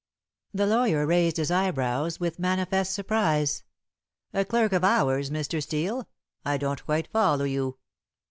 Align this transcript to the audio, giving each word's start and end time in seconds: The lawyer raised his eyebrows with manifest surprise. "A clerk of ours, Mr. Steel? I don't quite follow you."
The 0.51 0.65
lawyer 0.65 1.05
raised 1.05 1.37
his 1.37 1.51
eyebrows 1.51 2.19
with 2.19 2.39
manifest 2.39 2.91
surprise. 2.91 3.61
"A 4.33 4.43
clerk 4.43 4.73
of 4.73 4.83
ours, 4.83 5.29
Mr. 5.29 5.61
Steel? 5.61 6.09
I 6.43 6.57
don't 6.57 6.83
quite 6.83 7.11
follow 7.11 7.43
you." 7.45 7.77